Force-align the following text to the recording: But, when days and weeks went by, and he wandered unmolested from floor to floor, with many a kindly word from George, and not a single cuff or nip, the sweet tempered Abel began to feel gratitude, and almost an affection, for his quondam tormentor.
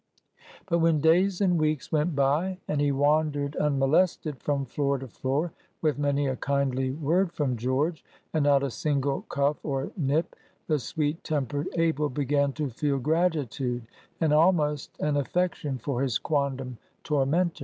But, 0.65 0.79
when 0.79 0.99
days 0.99 1.41
and 1.41 1.59
weeks 1.61 1.91
went 1.91 2.15
by, 2.15 2.57
and 2.67 2.81
he 2.81 2.91
wandered 2.91 3.55
unmolested 3.55 4.41
from 4.41 4.65
floor 4.65 4.97
to 4.97 5.07
floor, 5.07 5.51
with 5.83 5.99
many 5.99 6.25
a 6.25 6.35
kindly 6.35 6.89
word 6.93 7.31
from 7.31 7.55
George, 7.55 8.03
and 8.33 8.45
not 8.45 8.63
a 8.63 8.71
single 8.71 9.21
cuff 9.29 9.57
or 9.61 9.91
nip, 9.95 10.35
the 10.65 10.79
sweet 10.79 11.23
tempered 11.23 11.69
Abel 11.75 12.09
began 12.09 12.51
to 12.53 12.69
feel 12.71 12.97
gratitude, 12.97 13.83
and 14.19 14.33
almost 14.33 14.97
an 14.99 15.17
affection, 15.17 15.77
for 15.77 16.01
his 16.01 16.17
quondam 16.17 16.79
tormentor. 17.03 17.59